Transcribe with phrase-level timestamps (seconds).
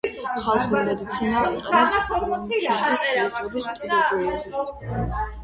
[0.43, 5.23] ხალხური მედიცინა იყენებს ბრონქიტის, ფილტვების ტუბერკულოზის.